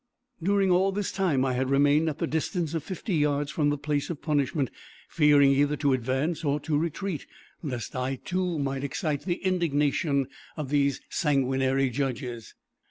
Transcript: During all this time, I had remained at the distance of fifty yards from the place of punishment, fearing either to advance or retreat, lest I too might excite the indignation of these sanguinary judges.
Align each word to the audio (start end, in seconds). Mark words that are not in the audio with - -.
During 0.41 0.71
all 0.71 0.91
this 0.91 1.11
time, 1.11 1.45
I 1.45 1.53
had 1.53 1.69
remained 1.69 2.09
at 2.09 2.17
the 2.17 2.25
distance 2.25 2.73
of 2.73 2.83
fifty 2.83 3.13
yards 3.13 3.51
from 3.51 3.69
the 3.69 3.77
place 3.77 4.09
of 4.09 4.19
punishment, 4.19 4.71
fearing 5.07 5.51
either 5.51 5.75
to 5.75 5.93
advance 5.93 6.43
or 6.43 6.59
retreat, 6.67 7.27
lest 7.61 7.95
I 7.95 8.15
too 8.15 8.57
might 8.57 8.83
excite 8.83 9.25
the 9.25 9.35
indignation 9.45 10.27
of 10.57 10.69
these 10.69 11.01
sanguinary 11.11 11.91
judges. 11.91 12.55